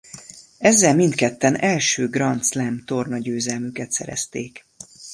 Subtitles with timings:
[0.57, 4.65] Ezzel mindketten első Grand Slam-tornagyőzelmüket szerezték.